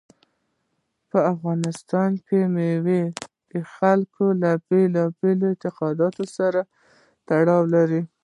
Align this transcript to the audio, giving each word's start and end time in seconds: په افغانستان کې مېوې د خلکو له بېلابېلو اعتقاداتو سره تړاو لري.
په 1.09 1.19
افغانستان 1.33 2.11
کې 2.25 2.39
مېوې 2.55 3.03
د 3.51 3.53
خلکو 3.73 4.25
له 4.41 4.51
بېلابېلو 4.67 5.45
اعتقاداتو 5.51 6.23
سره 6.37 6.61
تړاو 7.29 7.61
لري. 7.75 8.01